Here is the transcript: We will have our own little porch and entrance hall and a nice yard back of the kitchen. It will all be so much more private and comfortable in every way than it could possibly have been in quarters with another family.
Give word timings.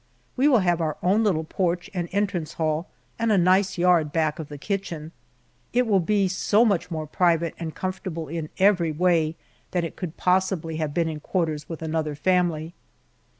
We 0.35 0.47
will 0.47 0.61
have 0.61 0.81
our 0.81 0.97
own 1.03 1.23
little 1.23 1.43
porch 1.43 1.87
and 1.93 2.09
entrance 2.11 2.53
hall 2.53 2.87
and 3.19 3.31
a 3.31 3.37
nice 3.37 3.77
yard 3.77 4.11
back 4.11 4.39
of 4.39 4.47
the 4.49 4.57
kitchen. 4.57 5.11
It 5.73 5.85
will 5.85 5.93
all 5.99 5.99
be 5.99 6.27
so 6.27 6.65
much 6.65 6.89
more 6.89 7.05
private 7.05 7.53
and 7.59 7.75
comfortable 7.75 8.27
in 8.27 8.49
every 8.57 8.91
way 8.91 9.35
than 9.69 9.85
it 9.85 9.95
could 9.95 10.17
possibly 10.17 10.77
have 10.77 10.91
been 10.95 11.07
in 11.07 11.19
quarters 11.19 11.69
with 11.69 11.83
another 11.83 12.15
family. 12.15 12.73